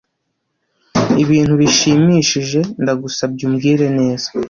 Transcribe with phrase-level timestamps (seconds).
[1.21, 2.59] ibi bintu bishimishije?
[2.81, 4.27] ndagusabye umbwire neza